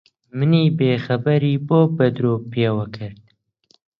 [0.37, 3.21] منی بێخەبەری بۆ بە درۆ پێوە کرد؟